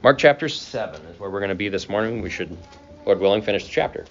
[0.00, 2.22] Mark chapter 7 is where we're going to be this morning.
[2.22, 2.56] We should,
[3.04, 4.06] Lord willing, finish the chapter.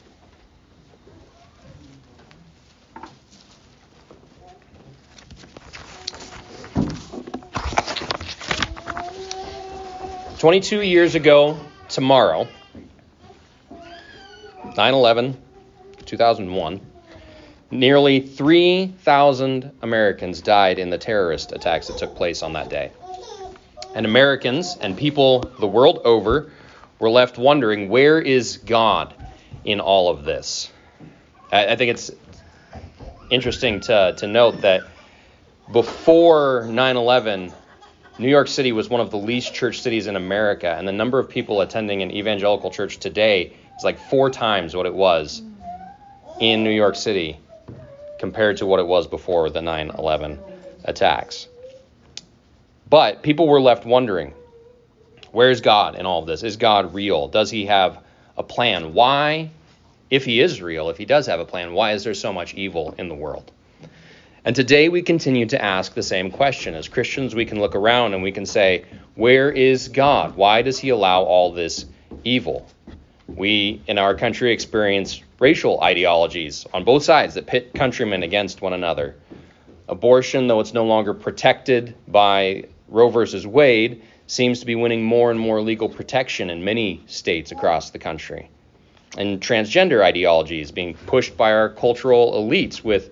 [10.39, 11.57] Twenty-two years ago
[11.87, 12.47] tomorrow,
[13.71, 15.35] 9/11,
[16.05, 16.81] 2001,
[17.71, 22.91] nearly 3,000 Americans died in the terrorist attacks that took place on that day
[23.97, 26.51] and Americans and people the world over
[26.99, 29.11] were left wondering where is God
[29.65, 30.71] in all of this?
[31.51, 32.11] I, I think it's
[33.31, 34.83] interesting to, to note that
[35.71, 37.51] before 9 11,
[38.19, 41.17] New York City was one of the least church cities in America, and the number
[41.17, 45.41] of people attending an evangelical church today is like four times what it was
[46.39, 47.39] in New York City
[48.19, 50.39] compared to what it was before the 9 11
[50.85, 51.47] attacks.
[52.89, 54.33] But people were left wondering
[55.31, 56.43] where's God in all of this?
[56.43, 57.27] Is God real?
[57.27, 58.01] Does he have
[58.37, 58.93] a plan?
[58.93, 59.51] Why,
[60.09, 62.53] if he is real, if he does have a plan, why is there so much
[62.53, 63.51] evil in the world?
[64.45, 66.73] And today we continue to ask the same question.
[66.73, 68.85] As Christians, we can look around and we can say,
[69.15, 70.37] Where is God?
[70.37, 71.85] Why does he allow all this
[72.23, 72.65] evil?
[73.27, 78.71] We in our country experience racial ideologies on both sides that pit countrymen against one
[78.71, 79.17] another.
[79.89, 85.31] Abortion, though it's no longer protected by Roe versus Wade seems to be winning more
[85.31, 88.49] and more legal protection in many states across the country.
[89.17, 93.09] And transgender ideology is being pushed by our cultural elites with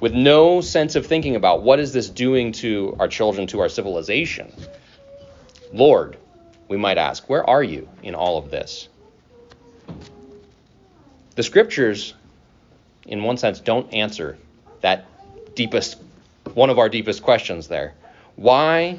[0.00, 3.68] with no sense of thinking about what is this doing to our children, to our
[3.68, 4.50] civilization.
[5.72, 6.16] Lord,
[6.68, 8.88] we might ask, where are you in all of this?
[11.34, 12.14] The scriptures,
[13.06, 14.38] in one sense, don't answer
[14.80, 15.06] that
[15.54, 15.98] deepest,
[16.54, 17.94] one of our deepest questions there.
[18.40, 18.98] Why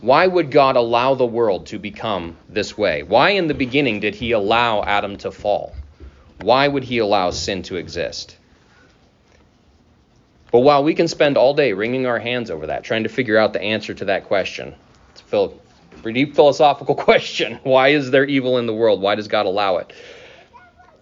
[0.00, 3.02] why would God allow the world to become this way?
[3.02, 5.74] Why in the beginning did he allow Adam to fall?
[6.40, 8.34] Why would he allow sin to exist?
[10.50, 13.36] But while we can spend all day wringing our hands over that, trying to figure
[13.36, 14.74] out the answer to that question,
[15.10, 15.50] it's a
[16.00, 17.60] pretty deep philosophical question.
[17.64, 19.02] Why is there evil in the world?
[19.02, 19.92] Why does God allow it?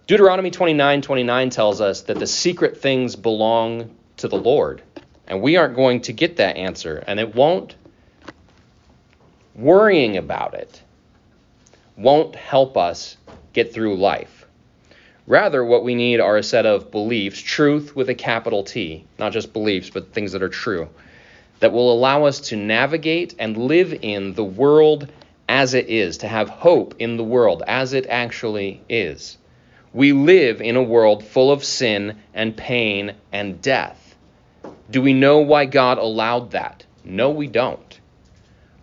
[0.07, 4.81] Deuteronomy 29 29 tells us that the secret things belong to the Lord.
[5.27, 7.75] And we aren't going to get that answer, and it won't.
[9.57, 10.83] Worrying about it
[11.95, 13.17] won't help us
[13.53, 14.45] get through life.
[15.25, 19.33] Rather, what we need are a set of beliefs, truth with a capital T, not
[19.33, 20.87] just beliefs, but things that are true,
[21.59, 25.11] that will allow us to navigate and live in the world
[25.49, 29.39] as it is, to have hope in the world as it actually is.
[29.91, 34.15] We live in a world full of sin and pain and death.
[34.91, 36.85] Do we know why God allowed that?
[37.03, 37.86] No, we don't.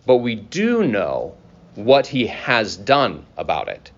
[0.05, 1.35] But we do know
[1.75, 3.91] what he has done about it.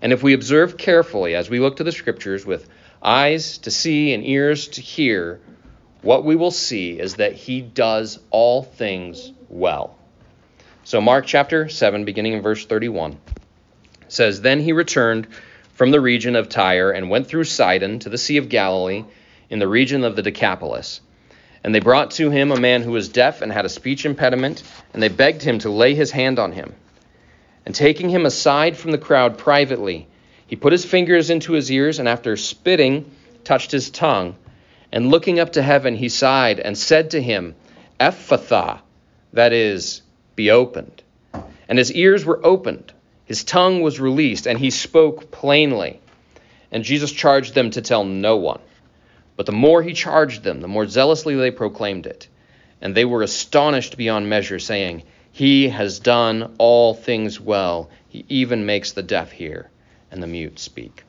[0.00, 2.68] And if we observe carefully as we look to the scriptures with
[3.02, 5.40] eyes to see and ears to hear,
[6.02, 9.96] what we will see is that he does all things well.
[10.84, 13.18] So, Mark chapter 7, beginning in verse 31,
[14.06, 15.26] says Then he returned
[15.74, 19.04] from the region of Tyre and went through Sidon to the Sea of Galilee
[19.50, 21.00] in the region of the Decapolis.
[21.66, 24.62] And they brought to him a man who was deaf and had a speech impediment,
[24.94, 26.72] and they begged him to lay his hand on him.
[27.66, 30.06] And taking him aside from the crowd privately,
[30.46, 33.10] he put his fingers into his ears, and after spitting,
[33.42, 34.36] touched his tongue.
[34.92, 37.56] And looking up to heaven, he sighed and said to him,
[37.98, 38.78] Ephphatha,
[39.32, 40.02] that is,
[40.36, 41.02] be opened.
[41.68, 42.92] And his ears were opened,
[43.24, 45.98] his tongue was released, and he spoke plainly.
[46.70, 48.60] And Jesus charged them to tell no one.
[49.36, 52.28] But the more he charged them, the more zealously they proclaimed it.
[52.80, 55.02] And they were astonished beyond measure, saying,
[55.32, 57.90] He has done all things well.
[58.08, 59.70] He even makes the deaf hear
[60.10, 61.04] and the mute speak.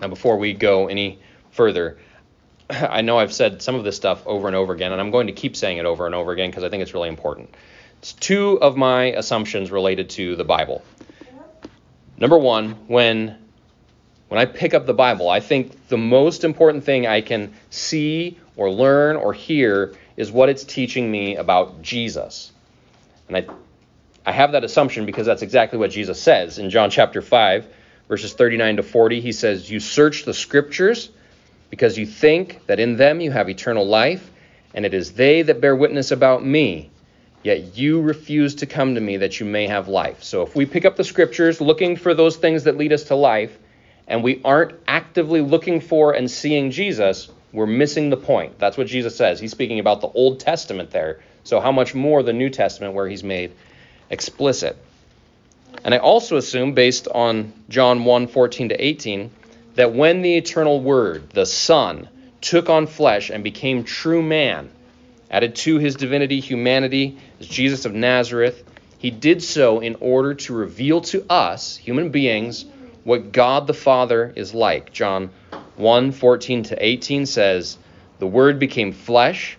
[0.00, 1.18] Now, before we go any
[1.50, 1.98] further,
[2.70, 5.28] I know I've said some of this stuff over and over again, and I'm going
[5.28, 7.54] to keep saying it over and over again because I think it's really important.
[7.98, 10.82] It's two of my assumptions related to the Bible.
[12.16, 13.36] Number one, when
[14.28, 18.38] when I pick up the Bible, I think the most important thing I can see
[18.56, 22.52] or learn or hear is what it's teaching me about Jesus.
[23.28, 23.46] And I,
[24.26, 27.66] I have that assumption because that's exactly what Jesus says in John chapter 5,
[28.08, 29.20] verses 39 to 40.
[29.20, 31.10] He says, You search the scriptures
[31.70, 34.30] because you think that in them you have eternal life,
[34.74, 36.90] and it is they that bear witness about me.
[37.42, 40.22] Yet you refuse to come to me that you may have life.
[40.22, 43.14] So if we pick up the scriptures looking for those things that lead us to
[43.14, 43.56] life,
[44.08, 48.58] and we aren't actively looking for and seeing Jesus, we're missing the point.
[48.58, 49.38] That's what Jesus says.
[49.38, 51.20] He's speaking about the Old Testament there.
[51.44, 53.52] So, how much more the New Testament, where he's made
[54.10, 54.76] explicit.
[55.84, 59.30] And I also assume, based on John 1 14 to 18,
[59.74, 62.08] that when the eternal Word, the Son,
[62.40, 64.70] took on flesh and became true man,
[65.30, 68.64] added to his divinity humanity as Jesus of Nazareth,
[68.98, 72.64] he did so in order to reveal to us, human beings,
[73.08, 74.92] what God the Father is like.
[74.92, 75.30] John
[75.76, 77.78] 1 14 to 18 says,
[78.18, 79.56] The Word became flesh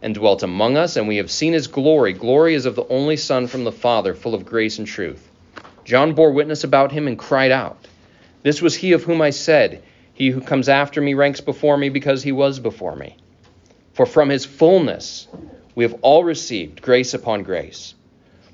[0.00, 2.12] and dwelt among us, and we have seen his glory.
[2.12, 5.28] Glory is of the only Son from the Father, full of grace and truth.
[5.84, 7.88] John bore witness about him and cried out,
[8.44, 9.82] This was he of whom I said,
[10.14, 13.16] He who comes after me ranks before me because he was before me.
[13.94, 15.26] For from his fullness
[15.74, 17.94] we have all received grace upon grace.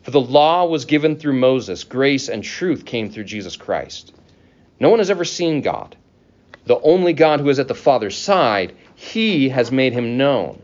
[0.05, 4.15] For the law was given through Moses, grace and truth came through Jesus Christ.
[4.81, 5.97] No one has ever seen God.
[6.67, 10.61] The only God who is at the Father's side, he has made him known.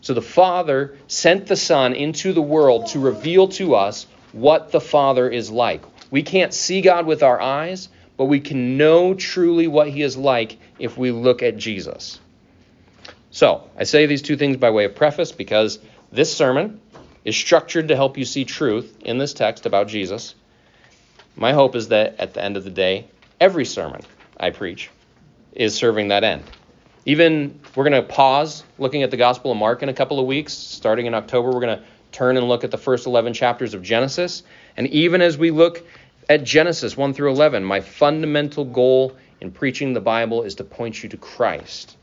[0.00, 4.80] So the Father sent the Son into the world to reveal to us what the
[4.80, 5.82] Father is like.
[6.10, 10.16] We can't see God with our eyes, but we can know truly what he is
[10.16, 12.20] like if we look at Jesus.
[13.30, 15.78] So, I say these two things by way of preface because
[16.12, 16.80] this sermon
[17.24, 20.34] is structured to help you see truth in this text about Jesus.
[21.36, 23.06] My hope is that at the end of the day,
[23.40, 24.02] every sermon
[24.38, 24.90] I preach
[25.52, 26.42] is serving that end.
[27.06, 30.26] Even we're going to pause looking at the Gospel of Mark in a couple of
[30.26, 30.52] weeks.
[30.52, 33.82] Starting in October, we're going to turn and look at the first 11 chapters of
[33.82, 34.42] Genesis.
[34.76, 35.86] And even as we look
[36.28, 41.02] at Genesis 1 through 11, my fundamental goal in preaching the Bible is to point
[41.02, 41.96] you to Christ,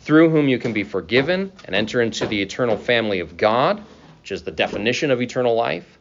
[0.00, 3.82] through whom you can be forgiven and enter into the eternal family of God
[4.24, 5.98] which is the definition of eternal life,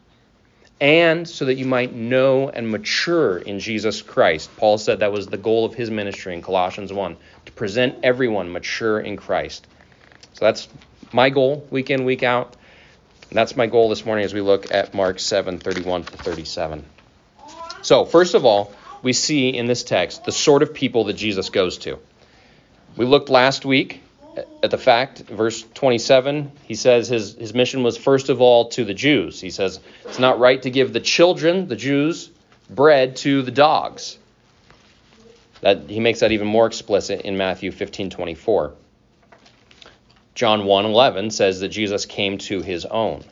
[0.84, 4.50] and so that you might know and mature in Jesus Christ.
[4.58, 7.16] Paul said that was the goal of his ministry in Colossians 1
[7.46, 9.66] to present everyone mature in Christ.
[10.34, 10.68] So that's
[11.14, 12.58] my goal week in, week out.
[13.30, 16.84] And that's my goal this morning as we look at Mark 7 31 to 37.
[17.82, 21.50] So, first of all, we see in this text the sort of people that Jesus
[21.50, 21.98] goes to.
[22.98, 24.02] We looked last week
[24.36, 28.84] at the fact, verse 27, he says his, his mission was first of all to
[28.84, 29.40] the Jews.
[29.40, 32.30] He says it's not right to give the children, the Jews,
[32.70, 34.18] bread to the dogs.
[35.62, 38.74] That he makes that even more explicit in Matthew 15:24.
[40.36, 43.24] John 1:11 says that Jesus came to his own.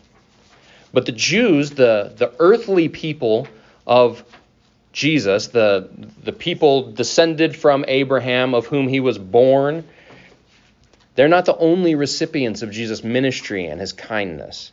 [0.94, 3.48] But the Jews, the, the earthly people
[3.88, 4.24] of
[4.94, 5.90] Jesus, the,
[6.24, 9.86] the people descended from Abraham, of whom he was born,
[11.16, 14.72] they're not the only recipients of Jesus' ministry and his kindness.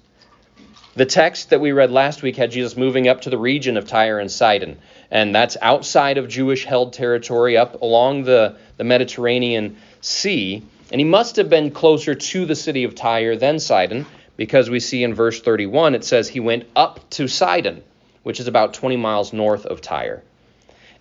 [0.95, 3.87] The text that we read last week had Jesus moving up to the region of
[3.87, 4.79] Tyre and Sidon,
[5.11, 10.63] and that's outside of Jewish held territory up along the, the Mediterranean Sea.
[10.91, 14.07] And he must have been closer to the city of Tyre than Sidon,
[14.37, 17.83] because we see in verse 31 it says he went up to Sidon,
[18.23, 20.23] which is about 20 miles north of Tyre.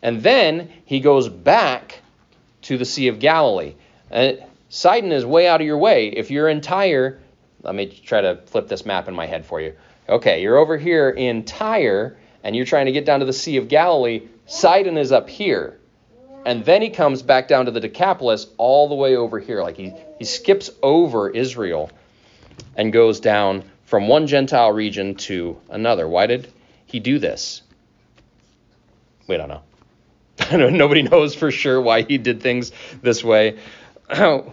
[0.01, 2.01] And then he goes back
[2.63, 3.75] to the Sea of Galilee.
[4.11, 6.07] And Sidon is way out of your way.
[6.07, 7.19] If you're in Tyre,
[7.63, 9.73] let me try to flip this map in my head for you.
[10.09, 13.57] Okay, you're over here in Tyre and you're trying to get down to the Sea
[13.57, 14.27] of Galilee.
[14.45, 15.79] Sidon is up here.
[16.45, 19.61] And then he comes back down to the Decapolis all the way over here.
[19.61, 21.91] Like he, he skips over Israel
[22.75, 26.07] and goes down from one Gentile region to another.
[26.07, 26.51] Why did
[26.85, 27.63] he do this?
[29.27, 29.63] We don't know.
[30.69, 33.57] Nobody knows for sure why he did things this way.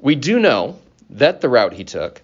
[0.00, 0.78] we do know
[1.10, 2.22] that the route he took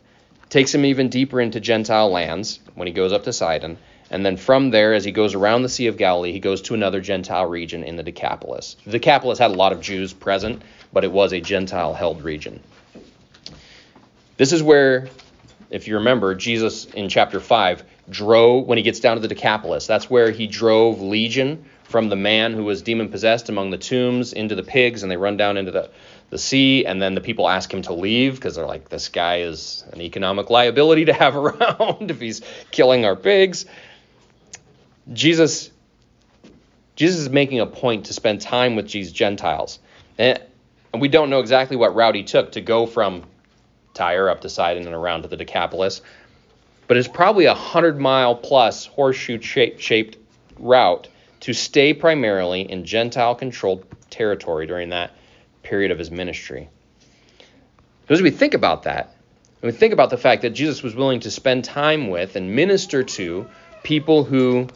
[0.48, 3.78] takes him even deeper into Gentile lands when he goes up to Sidon.
[4.10, 6.74] And then from there, as he goes around the Sea of Galilee, he goes to
[6.74, 8.76] another Gentile region in the Decapolis.
[8.84, 10.62] The Decapolis had a lot of Jews present,
[10.92, 12.60] but it was a Gentile held region.
[14.36, 15.08] This is where,
[15.70, 19.86] if you remember, Jesus in chapter 5 drove, when he gets down to the Decapolis,
[19.86, 24.32] that's where he drove Legion from the man who was demon possessed among the tombs
[24.32, 25.90] into the pigs, and they run down into the
[26.32, 29.40] the sea, and then the people ask him to leave because they're like, this guy
[29.40, 33.66] is an economic liability to have around if he's killing our pigs.
[35.12, 35.70] Jesus,
[36.96, 39.78] Jesus is making a point to spend time with these Gentiles,
[40.16, 40.40] and,
[40.94, 43.24] and we don't know exactly what route he took to go from
[43.92, 46.00] Tyre up to Sidon and around to the Decapolis,
[46.88, 50.16] but it's probably a hundred mile plus horseshoe shaped
[50.58, 51.08] route
[51.40, 55.10] to stay primarily in Gentile controlled territory during that
[55.62, 56.68] period of his ministry.
[58.08, 59.14] So as we think about that,
[59.62, 62.54] and we think about the fact that Jesus was willing to spend time with and
[62.54, 63.46] minister to
[63.82, 64.68] people who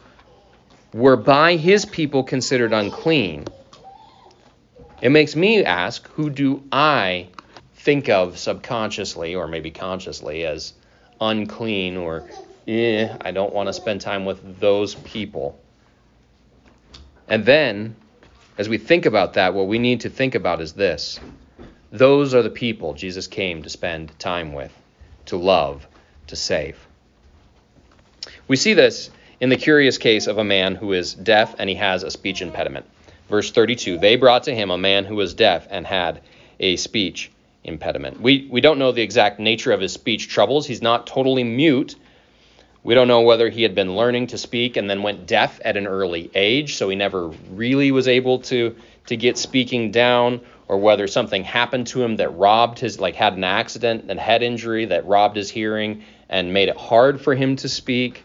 [0.93, 3.45] were by his people considered unclean,
[5.01, 7.27] it makes me ask who do I
[7.75, 10.73] think of subconsciously or maybe consciously as
[11.21, 12.27] unclean or
[12.67, 15.59] eh, I don't want to spend time with those people.
[17.27, 17.95] And then,
[18.57, 21.19] as we think about that, what we need to think about is this
[21.91, 24.73] those are the people Jesus came to spend time with,
[25.27, 25.87] to love,
[26.27, 26.85] to save.
[28.47, 29.09] We see this
[29.39, 32.41] in the curious case of a man who is deaf and he has a speech
[32.41, 32.85] impediment.
[33.29, 36.21] Verse 32 They brought to him a man who was deaf and had
[36.59, 37.31] a speech
[37.63, 38.19] impediment.
[38.21, 40.65] We, we don't know the exact nature of his speech troubles.
[40.65, 41.95] He's not totally mute.
[42.87, 45.75] We don't know whether he had been learning to speak and then went deaf at
[45.75, 48.77] an early age, so he never really was able to,
[49.07, 50.39] to get speaking down,
[50.69, 54.41] or whether something happened to him that robbed his, like had an accident and head
[54.41, 58.23] injury that robbed his hearing and made it hard for him to speak.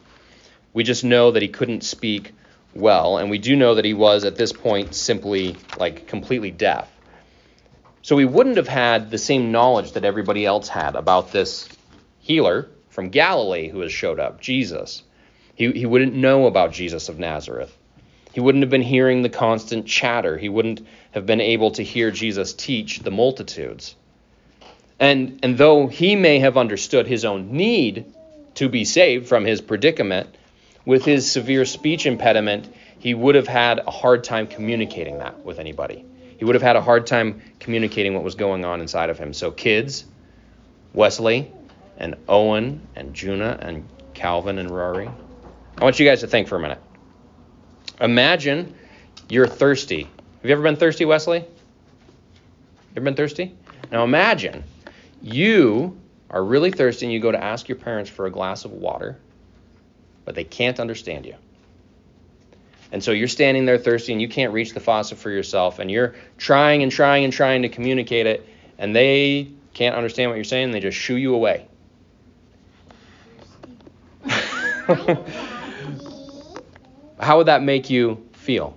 [0.72, 2.32] We just know that he couldn't speak
[2.72, 6.88] well, and we do know that he was at this point simply like completely deaf.
[8.02, 11.68] So he wouldn't have had the same knowledge that everybody else had about this
[12.20, 15.02] healer from Galilee who has showed up, Jesus.
[15.54, 17.76] He, he wouldn't know about Jesus of Nazareth.
[18.32, 20.36] He wouldn't have been hearing the constant chatter.
[20.36, 23.96] He wouldn't have been able to hear Jesus teach the multitudes.
[25.00, 28.12] And, and though he may have understood his own need
[28.54, 30.28] to be saved from his predicament,
[30.84, 32.68] with his severe speech impediment,
[32.98, 36.04] he would have had a hard time communicating that with anybody.
[36.36, 39.32] He would have had a hard time communicating what was going on inside of him.
[39.32, 40.04] So, kids,
[40.92, 41.50] Wesley
[41.96, 45.10] and Owen and Juna and Calvin and Rory,
[45.78, 46.80] I want you guys to think for a minute.
[48.00, 48.74] Imagine
[49.28, 50.02] you're thirsty.
[50.02, 51.44] Have you ever been thirsty, Wesley?
[52.96, 53.54] Ever been thirsty?
[53.90, 54.64] Now imagine
[55.22, 55.98] you
[56.30, 59.18] are really thirsty and you go to ask your parents for a glass of water
[60.24, 61.34] but they can't understand you.
[62.90, 65.90] And so you're standing there thirsty and you can't reach the faucet for yourself and
[65.90, 68.46] you're trying and trying and trying to communicate it
[68.78, 71.66] and they can't understand what you're saying and they just shoo you away.
[77.20, 78.76] How would that make you feel?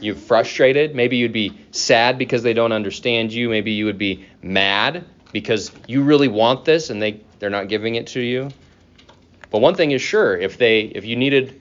[0.00, 0.94] You're frustrated?
[0.94, 3.48] Maybe you'd be sad because they don't understand you.
[3.48, 7.94] Maybe you would be mad because you really want this and they, they're not giving
[7.94, 8.50] it to you.
[9.50, 11.60] But one thing is sure, if they if you needed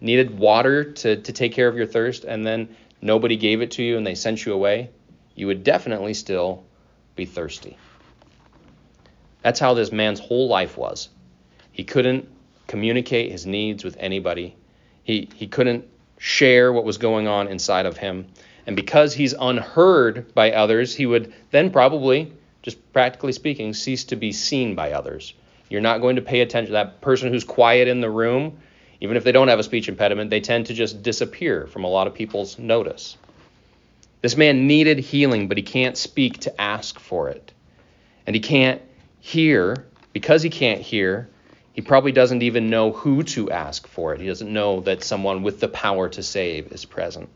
[0.00, 3.82] needed water to, to take care of your thirst and then nobody gave it to
[3.82, 4.90] you and they sent you away,
[5.34, 6.64] you would definitely still
[7.14, 7.76] be thirsty.
[9.42, 11.08] That's how this man's whole life was.
[11.72, 12.28] He couldn't
[12.66, 14.56] communicate his needs with anybody.
[15.04, 15.86] He he couldn't
[16.18, 18.26] share what was going on inside of him.
[18.66, 22.32] And because he's unheard by others, he would then probably,
[22.62, 25.34] just practically speaking, cease to be seen by others.
[25.68, 26.74] You're not going to pay attention.
[26.74, 28.58] That person who's quiet in the room,
[29.00, 31.88] even if they don't have a speech impediment, they tend to just disappear from a
[31.88, 33.16] lot of people's notice.
[34.20, 37.52] This man needed healing, but he can't speak to ask for it.
[38.28, 38.80] And he can't
[39.22, 39.86] hear.
[40.12, 41.30] Because he can't hear,
[41.72, 44.20] he probably doesn't even know who to ask for it.
[44.20, 47.30] He doesn't know that someone with the power to save is present.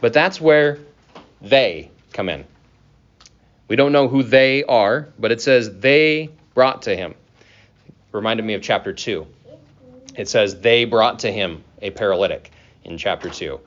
[0.00, 0.80] But that's where
[1.40, 2.44] they come in.
[3.68, 7.14] We don't know who they are, but it says they brought to him
[8.16, 9.26] reminded me of chapter 2.
[10.16, 12.50] It says, They brought to him a paralytic
[12.84, 13.60] in chapter 2.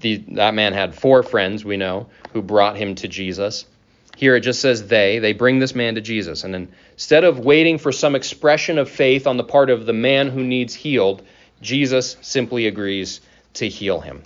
[0.00, 3.66] The, that man had four friends, we know, who brought him to Jesus.
[4.16, 5.18] Here it just says they.
[5.18, 6.44] They bring this man to Jesus.
[6.44, 10.28] And instead of waiting for some expression of faith on the part of the man
[10.28, 11.22] who needs healed,
[11.60, 13.20] Jesus simply agrees
[13.54, 14.22] to heal him.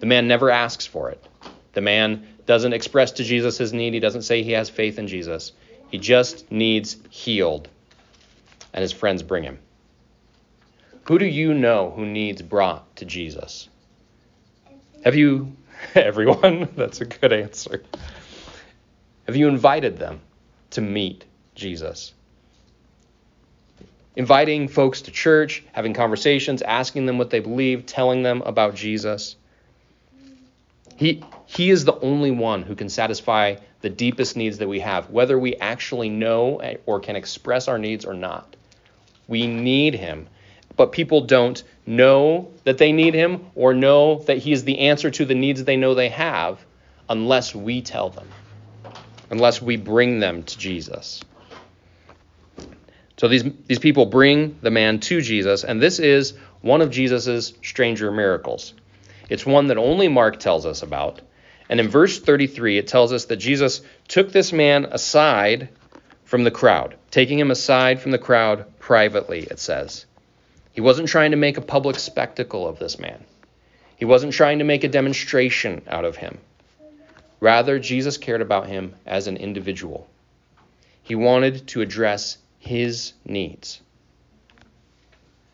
[0.00, 1.22] The man never asks for it.
[1.74, 3.94] The man doesn't express to Jesus his need.
[3.94, 5.52] He doesn't say he has faith in Jesus.
[5.90, 7.68] He just needs healed.
[8.72, 9.58] And his friends bring him.
[11.04, 13.68] Who do you know who needs brought to Jesus?
[15.04, 15.56] Have you,
[15.94, 16.68] everyone?
[16.76, 17.82] That's a good answer.
[19.26, 20.20] Have you invited them
[20.70, 22.14] to meet Jesus?
[24.16, 29.36] Inviting folks to church, having conversations, asking them what they believe, telling them about Jesus.
[30.96, 35.10] He, he is the only one who can satisfy the deepest needs that we have,
[35.10, 38.56] whether we actually know or can express our needs or not.
[39.26, 40.28] We need Him.
[40.76, 45.10] But people don't know that they need Him or know that He is the answer
[45.10, 46.64] to the needs they know they have
[47.08, 48.28] unless we tell them,
[49.30, 51.20] unless we bring them to Jesus.
[53.16, 57.52] So these, these people bring the man to Jesus, and this is one of Jesus'
[57.62, 58.72] stranger miracles.
[59.28, 61.20] It's one that only Mark tells us about.
[61.68, 65.68] And in verse 33, it tells us that Jesus took this man aside
[66.24, 70.06] from the crowd, taking him aside from the crowd privately, it says.
[70.72, 73.24] He wasn't trying to make a public spectacle of this man,
[73.96, 76.38] he wasn't trying to make a demonstration out of him.
[77.40, 80.06] Rather, Jesus cared about him as an individual.
[81.02, 83.80] He wanted to address his needs.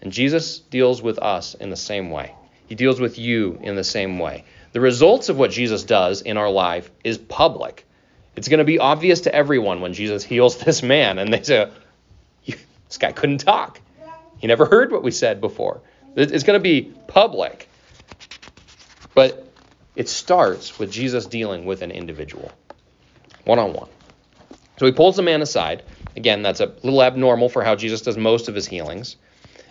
[0.02, 2.34] And Jesus deals with us in the same way.
[2.66, 4.44] He deals with you in the same way.
[4.72, 7.86] The results of what Jesus does in our life is public.
[8.34, 11.70] It's going to be obvious to everyone when Jesus heals this man and they say,
[12.44, 13.80] This guy couldn't talk.
[14.38, 15.80] He never heard what we said before.
[16.14, 17.68] It's going to be public.
[19.14, 19.50] But
[19.94, 22.50] it starts with Jesus dealing with an individual,
[23.44, 23.88] one on one.
[24.78, 25.82] So he pulls the man aside.
[26.16, 29.16] Again, that's a little abnormal for how Jesus does most of his healings.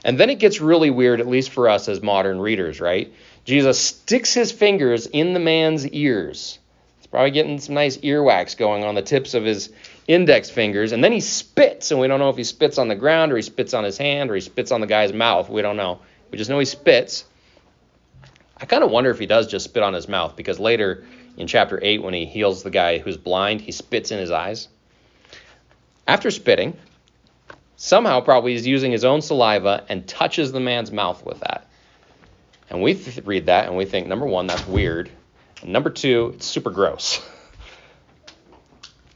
[0.03, 3.13] And then it gets really weird, at least for us as modern readers, right?
[3.43, 6.59] Jesus sticks his fingers in the man's ears.
[7.05, 9.71] He's probably getting some nice earwax going on the tips of his
[10.07, 10.91] index fingers.
[10.91, 13.35] And then he spits, and we don't know if he spits on the ground or
[13.35, 15.47] he spits on his hand or he spits on the guy's mouth.
[15.47, 15.99] We don't know.
[16.31, 17.25] We just know he spits.
[18.57, 21.05] I kind of wonder if he does just spit on his mouth because later
[21.37, 24.67] in chapter 8, when he heals the guy who's blind, he spits in his eyes.
[26.07, 26.75] After spitting,
[27.75, 31.67] somehow probably he's using his own saliva and touches the man's mouth with that.
[32.71, 35.11] And we th- read that and we think, number one, that's weird.
[35.65, 37.27] Number two, it's super gross.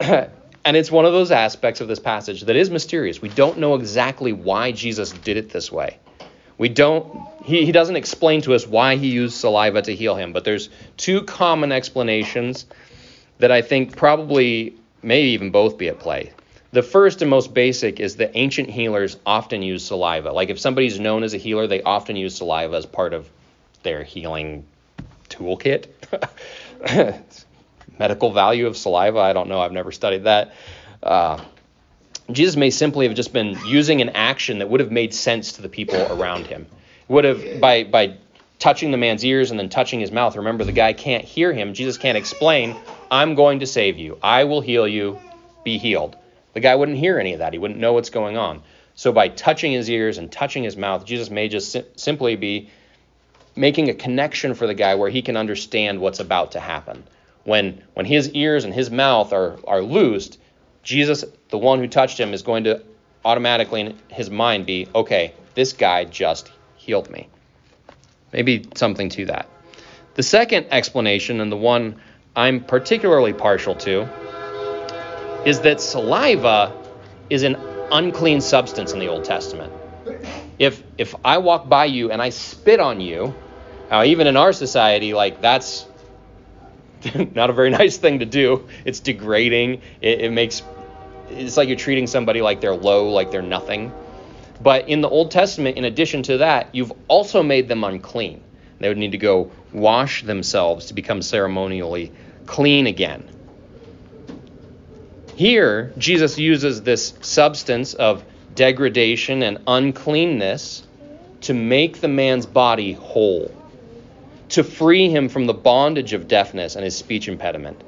[0.00, 0.30] and
[0.64, 3.22] it's one of those aspects of this passage that is mysterious.
[3.22, 5.98] We don't know exactly why Jesus did it this way.
[6.58, 10.32] We don't he, he doesn't explain to us why he used saliva to heal him,
[10.32, 12.66] but there's two common explanations
[13.38, 16.32] that I think probably may even both be at play.
[16.72, 20.32] The first and most basic is that ancient healers often use saliva.
[20.32, 23.30] Like if somebody's known as a healer, they often use saliva as part of
[23.82, 24.66] their healing
[25.30, 25.86] toolkit.
[27.98, 29.60] Medical value of saliva, I don't know.
[29.60, 30.52] I've never studied that.
[31.02, 31.42] Uh,
[32.30, 35.62] Jesus may simply have just been using an action that would have made sense to
[35.62, 36.66] the people around him.
[37.08, 38.16] Would have by by
[38.58, 40.36] touching the man's ears and then touching his mouth.
[40.36, 41.74] Remember, the guy can't hear him.
[41.74, 42.76] Jesus can't explain.
[43.10, 44.18] I'm going to save you.
[44.22, 45.18] I will heal you.
[45.64, 46.16] Be healed.
[46.52, 47.52] The guy wouldn't hear any of that.
[47.52, 48.62] He wouldn't know what's going on.
[48.94, 52.70] So by touching his ears and touching his mouth, Jesus may just sim- simply be
[53.56, 57.04] making a connection for the guy where he can understand what's about to happen.
[57.44, 60.38] When when his ears and his mouth are are loosed,
[60.82, 62.82] Jesus, the one who touched him, is going to
[63.24, 67.28] automatically in his mind be, okay, this guy just healed me.
[68.32, 69.48] Maybe something to that.
[70.14, 72.00] The second explanation, and the one
[72.36, 74.08] I'm particularly partial to,
[75.44, 76.72] is that saliva
[77.28, 77.56] is an
[77.90, 79.72] unclean substance in the Old Testament.
[80.60, 83.34] If if I walk by you and I spit on you,
[83.90, 85.86] now even in our society, like that's
[87.34, 88.68] not a very nice thing to do.
[88.84, 89.80] It's degrading.
[90.02, 90.62] It, it makes
[91.30, 93.90] it's like you're treating somebody like they're low, like they're nothing.
[94.62, 98.42] But in the Old Testament, in addition to that, you've also made them unclean.
[98.80, 102.12] They would need to go wash themselves to become ceremonially
[102.44, 103.26] clean again.
[105.36, 108.22] Here, Jesus uses this substance of
[108.54, 110.86] degradation and uncleanness
[111.42, 113.54] to make the man's body whole
[114.50, 117.80] to free him from the bondage of deafness and his speech impediment.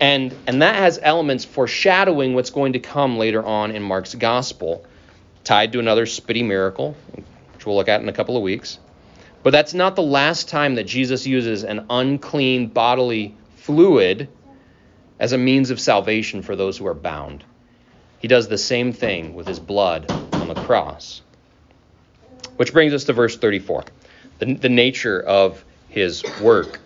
[0.00, 4.84] And, and that has elements foreshadowing what's going to come later on in Mark's gospel,
[5.44, 6.96] tied to another spitty miracle,
[7.54, 8.78] which we'll look at in a couple of weeks.
[9.42, 14.28] But that's not the last time that Jesus uses an unclean bodily fluid
[15.18, 17.44] as a means of salvation for those who are bound.
[18.18, 21.22] He does the same thing with his blood on the cross.
[22.56, 23.84] Which brings us to verse 34,
[24.38, 26.80] the, the nature of his work.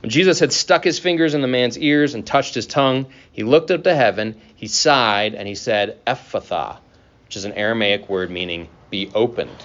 [0.00, 3.42] When Jesus had stuck his fingers in the man's ears and touched his tongue, he
[3.42, 6.78] looked up to heaven, he sighed, and he said, Ephphatha,
[7.24, 9.64] which is an Aramaic word meaning be opened.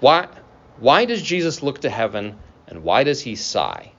[0.00, 0.28] Why,
[0.78, 2.36] why does Jesus look to heaven
[2.68, 3.92] and why does he sigh?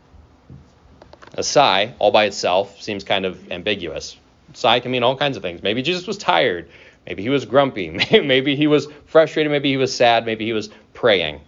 [1.33, 4.17] A sigh, all by itself, seems kind of ambiguous.
[4.53, 5.61] Sigh can mean all kinds of things.
[5.61, 6.69] Maybe Jesus was tired.
[7.05, 7.89] Maybe he was grumpy.
[8.11, 9.51] Maybe he was frustrated.
[9.51, 10.25] Maybe he was sad.
[10.25, 11.41] Maybe he was praying.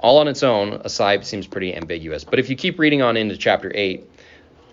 [0.00, 2.24] All on its own, a sigh seems pretty ambiguous.
[2.24, 4.08] But if you keep reading on into chapter 8,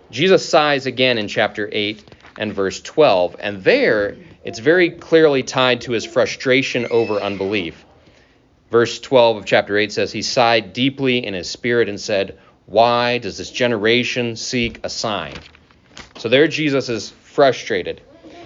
[0.10, 2.04] Jesus sighs again in chapter 8
[2.38, 3.36] and verse 12.
[3.40, 7.86] And there, it's very clearly tied to his frustration over unbelief.
[8.72, 13.18] Verse 12 of chapter 8 says, He sighed deeply in his spirit and said, Why
[13.18, 15.34] does this generation seek a sign?
[16.20, 18.02] So there, Jesus is frustrated.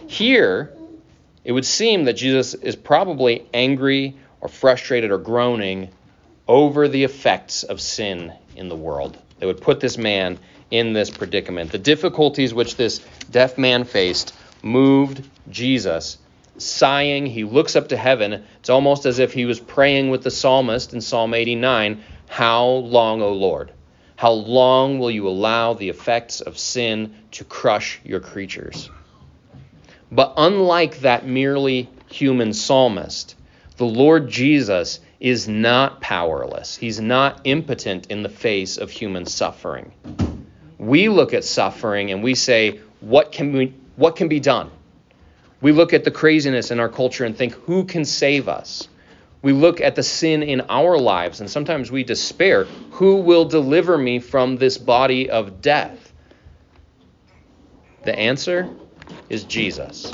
[0.08, 0.72] Here,
[1.44, 5.90] it would seem that Jesus is probably angry or frustrated or groaning
[6.48, 9.18] over the effects of sin in the world.
[9.40, 10.38] They would put this man
[10.70, 11.72] in this predicament.
[11.72, 13.00] The difficulties which this
[13.32, 16.20] deaf man faced moved Jesus.
[16.58, 18.44] Sighing, he looks up to heaven.
[18.60, 23.24] It's almost as if he was praying with the psalmist in Psalm 89 How long,
[23.24, 23.72] O Lord?
[24.16, 28.90] How long will you allow the effects of sin to crush your creatures?
[30.12, 33.36] But unlike that merely human psalmist,
[33.78, 36.76] the Lord Jesus is not powerless.
[36.76, 39.92] He's not impotent in the face of human suffering.
[40.78, 44.70] We look at suffering and we say, what can, we, what can be done?
[45.62, 48.88] We look at the craziness in our culture and think, who can save us?
[49.44, 52.64] We look at the sin in our lives and sometimes we despair.
[52.92, 56.14] Who will deliver me from this body of death?
[58.06, 58.70] The answer
[59.30, 60.12] is Jesus.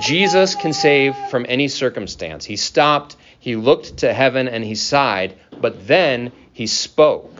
[0.00, 2.44] Jesus can save from any circumstance.
[2.44, 7.32] He stopped, he looked to heaven, and he sighed, but then he spoke.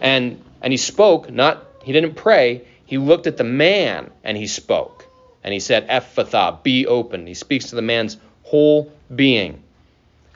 [0.00, 4.46] And, and he spoke, not, he didn't pray, he looked at the man and he
[4.46, 5.06] spoke.
[5.42, 7.26] And he said, Ephphatha, be open.
[7.26, 9.62] He speaks to the man's whole being.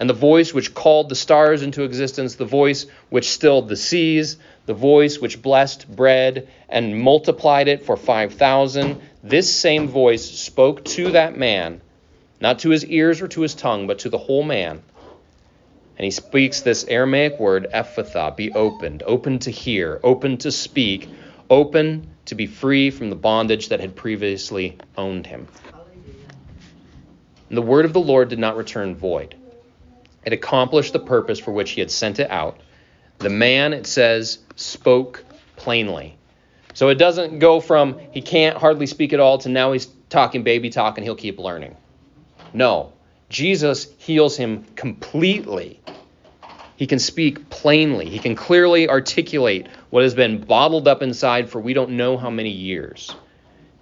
[0.01, 4.39] And the voice which called the stars into existence, the voice which stilled the seas,
[4.65, 11.13] the voice which blessed bread and multiplied it for 5,000, this same voice spoke to
[11.13, 11.83] that man,
[12.41, 14.83] not to his ears or to his tongue, but to the whole man.
[15.99, 21.11] And he speaks this Aramaic word, Ephphatha, be opened, open to hear, open to speak,
[21.51, 25.47] open to be free from the bondage that had previously owned him.
[27.51, 29.35] And the word of the Lord did not return void.
[30.25, 32.59] It accomplished the purpose for which he had sent it out.
[33.19, 35.25] The man, it says, spoke
[35.57, 36.17] plainly.
[36.75, 40.43] So it doesn't go from he can't hardly speak at all to now he's talking
[40.43, 41.77] baby talk and he'll keep learning.
[42.53, 42.93] No,
[43.29, 45.81] Jesus heals him completely.
[46.77, 48.09] He can speak plainly.
[48.09, 52.31] He can clearly articulate what has been bottled up inside for we don't know how
[52.31, 53.15] many years.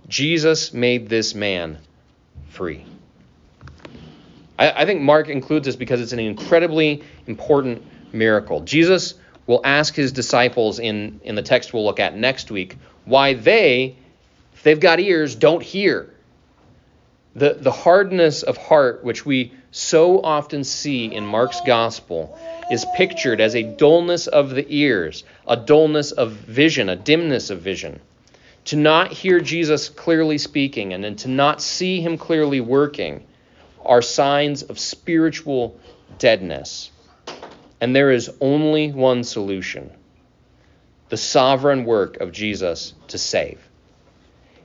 [0.09, 1.79] Jesus made this man
[2.49, 2.85] free.
[4.59, 8.61] I, I think Mark includes this because it's an incredibly important miracle.
[8.61, 9.15] Jesus
[9.47, 13.97] will ask his disciples in, in the text we'll look at next week why they,
[14.53, 16.13] if they've got ears, don't hear.
[17.35, 22.39] The, the hardness of heart, which we so often see in Mark's gospel,
[22.71, 27.61] is pictured as a dullness of the ears, a dullness of vision, a dimness of
[27.61, 28.01] vision.
[28.67, 33.25] To not hear Jesus clearly speaking and then to not see him clearly working
[33.85, 35.79] are signs of spiritual
[36.19, 36.91] deadness.
[37.81, 39.91] And there is only one solution
[41.09, 43.59] the sovereign work of Jesus to save.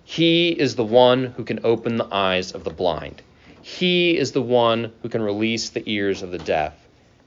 [0.04, 3.22] He is the one who can open the eyes of the blind.
[3.62, 6.76] He is the one who can release the ears of the deaf.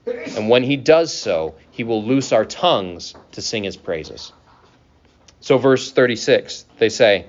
[0.05, 4.31] And when he does so, he will loose our tongues to sing his praises.
[5.39, 7.25] So, verse 36, they say,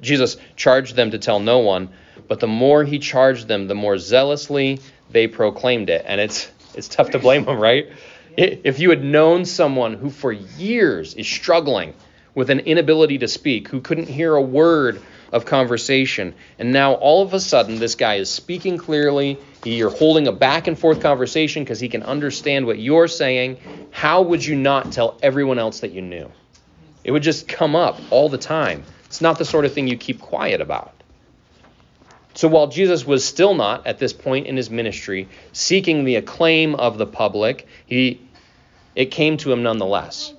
[0.00, 1.90] Jesus charged them to tell no one,
[2.28, 6.04] but the more he charged them, the more zealously they proclaimed it.
[6.06, 7.88] And it's it's tough to blame them, right?
[8.36, 11.94] If you had known someone who for years is struggling
[12.34, 17.22] with an inability to speak, who couldn't hear a word of conversation, and now all
[17.22, 21.64] of a sudden this guy is speaking clearly, you're holding a back and forth conversation
[21.64, 23.58] because he can understand what you're saying,
[23.90, 26.30] how would you not tell everyone else that you knew?
[27.02, 28.84] It would just come up all the time.
[29.06, 30.97] It's not the sort of thing you keep quiet about.
[32.38, 36.76] So while Jesus was still not, at this point in his ministry, seeking the acclaim
[36.76, 38.20] of the public, he,
[38.94, 40.32] it came to him nonetheless.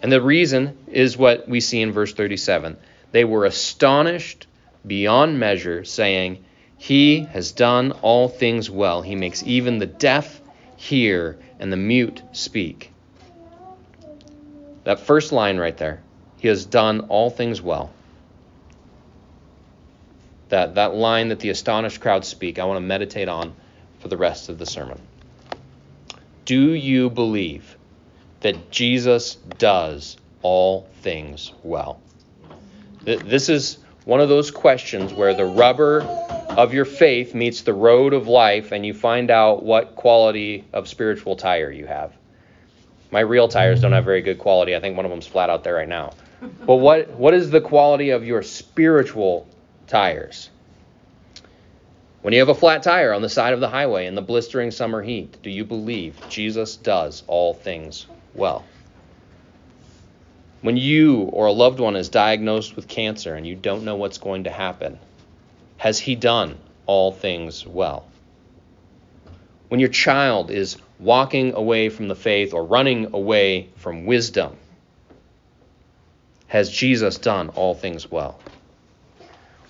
[0.00, 2.76] And the reason is what we see in verse 37.
[3.10, 4.46] They were astonished
[4.86, 6.44] beyond measure, saying,
[6.78, 9.02] He has done all things well.
[9.02, 10.40] He makes even the deaf
[10.76, 12.92] hear and the mute speak.
[14.84, 16.04] That first line right there,
[16.36, 17.90] He has done all things well
[20.48, 23.54] that, that line that the astonished crowd speak, I want to meditate on
[24.00, 25.00] for the rest of the sermon.
[26.44, 27.76] Do you believe
[28.40, 32.00] that Jesus does all things well?
[33.04, 38.12] This is one of those questions where the rubber of your faith meets the road
[38.12, 42.12] of life and you find out what quality of spiritual tire you have.
[43.10, 44.76] My real tires don't have very good quality.
[44.76, 46.12] I think one of them's flat out there right now.
[46.66, 49.48] But what, what is the quality of your spiritual
[49.86, 50.50] tires.
[52.22, 54.72] When you have a flat tire on the side of the highway in the blistering
[54.72, 58.64] summer heat, do you believe Jesus does all things well?
[60.60, 64.18] When you or a loved one is diagnosed with cancer and you don't know what's
[64.18, 64.98] going to happen,
[65.76, 68.08] has he done all things well?
[69.68, 74.56] When your child is walking away from the faith or running away from wisdom,
[76.48, 78.40] has Jesus done all things well?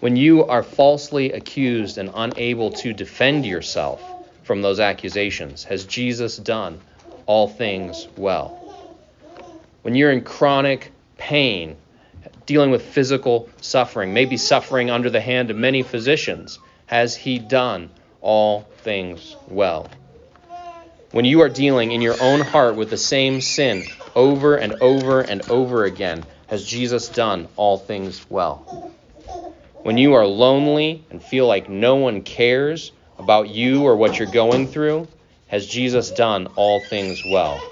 [0.01, 4.03] When you are falsely accused and unable to defend yourself
[4.43, 5.65] from those accusations?
[5.65, 6.81] Has Jesus done
[7.27, 8.67] all things well?
[9.87, 11.77] when you're in chronic pain,
[12.45, 17.89] dealing with physical suffering, maybe suffering under the hand of many physicians, has He done
[18.21, 19.89] all things well?
[21.13, 23.85] When you are dealing in your own heart with the same sin
[24.17, 28.91] over and over and over again, has Jesus done all things well?
[29.87, 34.27] When you are lonely and feel like no one cares about you or what you're
[34.27, 35.07] going through,
[35.47, 37.63] has Jesus done all things well?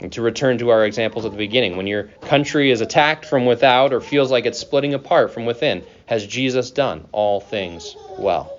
[0.00, 3.46] And to return to our examples at the beginning, when your country is attacked from
[3.46, 8.50] without or feels like it's splitting apart from within, has Jesus done all things well?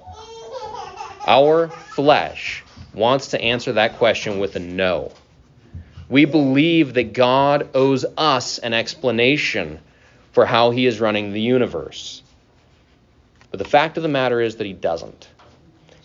[1.28, 5.12] Our flesh wants to answer that question with a no.
[6.08, 9.82] We believe that God owes us an explanation
[10.32, 12.24] for how he is running the universe.
[13.52, 15.28] But the fact of the matter is that he doesn't.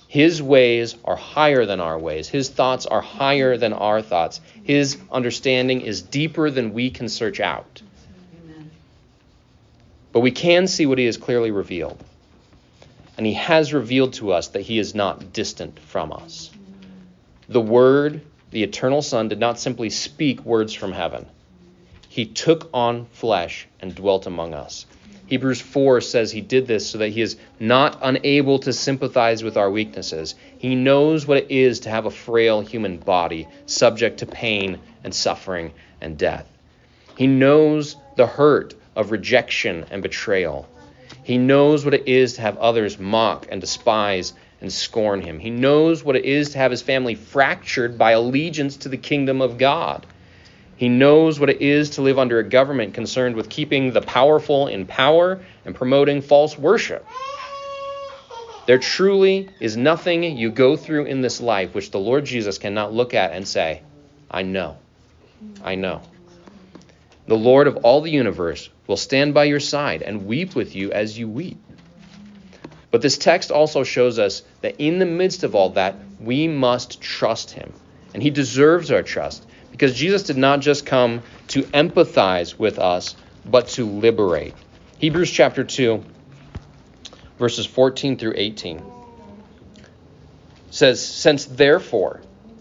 [0.08, 2.28] His ways are higher than our ways.
[2.28, 4.40] His thoughts are higher than our thoughts.
[4.62, 7.82] His understanding is deeper than we can search out.
[10.12, 12.02] But we can see what he has clearly revealed.
[13.16, 16.50] And he has revealed to us that he is not distant from us.
[17.48, 18.20] The Word,
[18.52, 21.26] the eternal Son, did not simply speak words from heaven,
[22.08, 24.86] he took on flesh and dwelt among us.
[25.26, 29.56] Hebrews 4 says he did this so that he is not unable to sympathize with
[29.56, 30.34] our weaknesses.
[30.58, 35.14] He knows what it is to have a frail human body subject to pain and
[35.14, 36.46] suffering and death.
[37.16, 40.68] He knows the hurt of rejection and betrayal.
[41.22, 45.38] He knows what it is to have others mock and despise and scorn him.
[45.38, 49.40] He knows what it is to have his family fractured by allegiance to the kingdom
[49.40, 50.06] of God.
[50.76, 54.66] He knows what it is to live under a government concerned with keeping the powerful
[54.66, 57.06] in power and promoting false worship.
[58.66, 62.92] There truly is nothing you go through in this life which the Lord Jesus cannot
[62.92, 63.82] look at and say,
[64.30, 64.78] I know.
[65.62, 66.00] I know.
[67.26, 70.92] The Lord of all the universe will stand by your side and weep with you
[70.92, 71.58] as you weep.
[72.90, 77.00] But this text also shows us that in the midst of all that, we must
[77.00, 77.72] trust him.
[78.12, 83.16] And he deserves our trust because Jesus did not just come to empathize with us,
[83.44, 84.54] but to liberate.
[84.98, 86.00] Hebrews chapter 2,
[87.40, 88.80] verses 14 through 18
[90.70, 92.20] says, Since therefore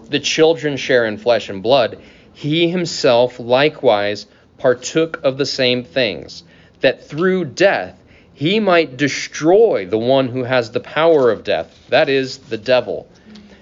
[0.10, 2.02] the children share in flesh and blood,
[2.34, 4.26] he himself likewise
[4.58, 6.44] partook of the same things,
[6.82, 7.96] that through death
[8.34, 13.08] he might destroy the one who has the power of death, that is, the devil,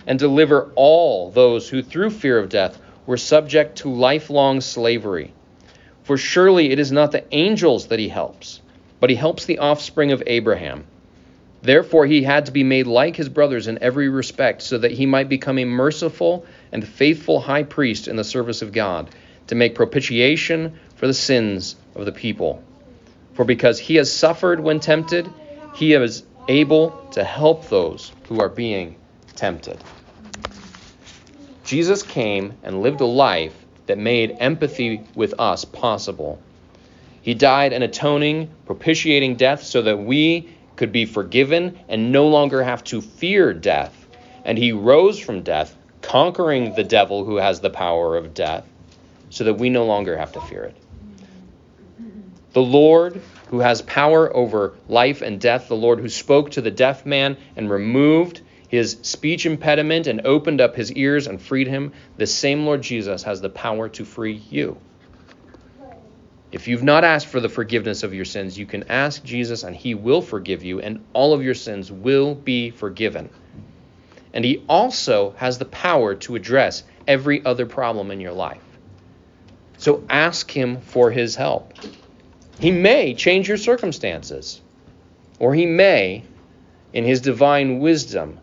[0.08, 5.34] and deliver all those who through fear of death were subject to lifelong slavery.
[6.04, 8.62] For surely it is not the angels that he helps,
[9.00, 10.86] but he helps the offspring of Abraham.
[11.62, 15.06] Therefore, he had to be made like his brothers in every respect, so that he
[15.06, 19.10] might become a merciful and faithful high priest in the service of God,
[19.48, 22.64] to make propitiation for the sins of the people.
[23.34, 25.32] For because he has suffered when tempted,
[25.76, 28.96] he is able to help those who are being
[29.36, 29.78] tempted.
[31.72, 33.56] Jesus came and lived a life
[33.86, 36.38] that made empathy with us possible.
[37.22, 42.62] He died an atoning, propitiating death so that we could be forgiven and no longer
[42.62, 43.96] have to fear death.
[44.44, 48.68] And he rose from death, conquering the devil who has the power of death,
[49.30, 50.76] so that we no longer have to fear it.
[52.52, 56.70] The Lord who has power over life and death, the Lord who spoke to the
[56.70, 61.92] deaf man and removed his speech impediment and opened up his ears and freed him,
[62.16, 64.78] the same Lord Jesus has the power to free you.
[66.54, 69.76] If you've not asked for the forgiveness of your sins, you can ask Jesus and
[69.76, 73.30] he will forgive you, and all of your sins will be forgiven.
[74.34, 78.64] And he also has the power to address every other problem in your life.
[79.80, 81.74] So ask him for his help.
[82.58, 84.62] He may change your circumstances,
[85.40, 86.24] or he may,
[86.94, 88.38] in his divine wisdom,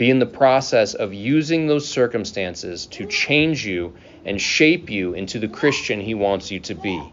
[0.00, 5.38] be in the process of using those circumstances to change you and shape you into
[5.38, 7.12] the Christian he wants you to be.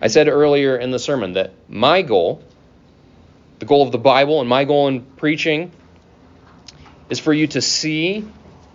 [0.00, 2.40] I said earlier in the sermon that my goal,
[3.58, 5.72] the goal of the Bible and my goal in preaching,
[7.10, 8.24] is for you to see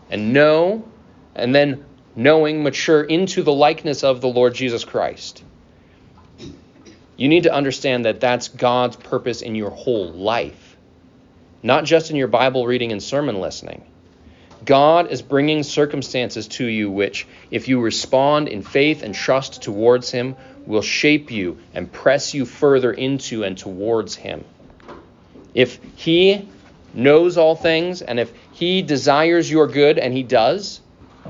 [0.10, 0.84] and know
[1.34, 1.86] and then
[2.18, 5.42] knowing mature into the likeness of the Lord Jesus Christ.
[7.16, 10.71] You need to understand that that's God's purpose in your whole life
[11.64, 13.84] not just in your Bible reading and sermon listening.
[14.64, 20.12] God is bringing circumstances to you which, if you respond in faith and trust towards
[20.12, 24.46] Him, will shape you and press you further into and towards Him.
[25.56, 26.48] If He
[26.94, 30.82] knows all things and if He desires your good, and He does,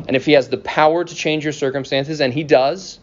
[0.07, 2.99] And if he has the power to change your circumstances, and he does,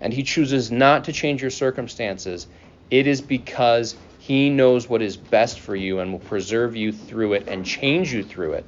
[0.00, 2.46] and he chooses not to change your circumstances,
[2.90, 3.96] it is because
[4.28, 8.12] he knows what is best for you and will preserve you through it and change
[8.12, 8.66] you through it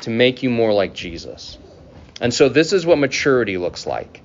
[0.00, 1.58] to make you more like Jesus.
[2.20, 4.20] And so, this is what maturity looks like.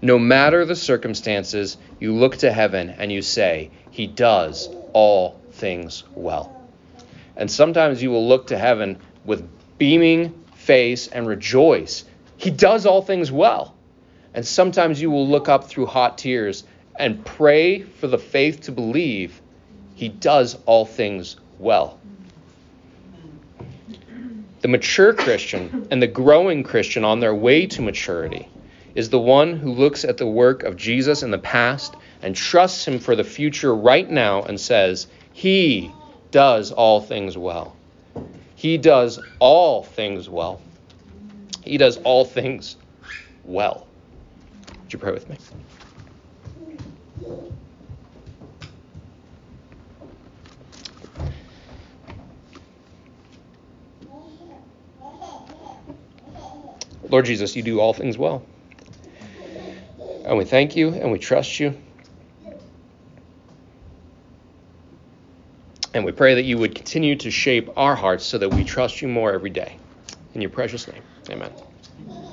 [0.00, 6.04] No matter the circumstances, you look to heaven and you say, He does all things
[6.14, 6.54] well.
[7.36, 9.44] And sometimes you will look to heaven with
[9.76, 12.04] beaming face and rejoice.
[12.36, 13.74] He does all things well.
[14.32, 16.62] And sometimes you will look up through hot tears
[16.94, 19.42] and pray for the faith to believe
[19.96, 21.98] he does all things well.
[24.60, 28.48] The mature Christian and the growing Christian on their way to maturity
[28.94, 32.86] is the one who looks at the work of Jesus in the past and trusts
[32.86, 35.90] him for the future right now and says, He
[36.30, 37.74] does all things well.
[38.54, 40.60] He does all things well.
[41.62, 42.76] He does all things
[43.44, 43.86] well.
[44.82, 45.36] Would you pray with me?
[57.08, 58.44] Lord Jesus, you do all things well.
[60.24, 61.74] And we thank you and we trust you.
[65.94, 69.00] And we pray that you would continue to shape our hearts so that we trust
[69.00, 69.78] you more every day.
[70.34, 71.65] In your precious name, amen.